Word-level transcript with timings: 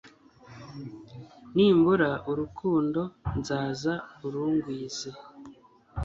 nimbura 1.55 2.09
urukundo, 2.31 3.01
nzaza 3.39 3.93
urungwize 4.25 5.09